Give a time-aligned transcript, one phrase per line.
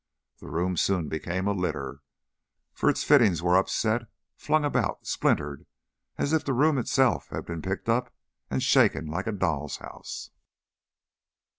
[0.39, 2.01] The room soon became a litter,
[2.73, 5.67] for its fittings were upset, flung about, splintered,
[6.17, 8.11] as if the room itself had been picked up
[8.49, 10.31] and shaken like a doll's house.